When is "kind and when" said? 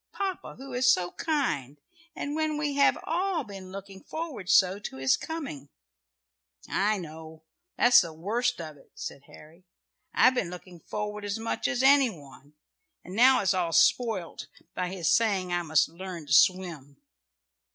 1.11-2.57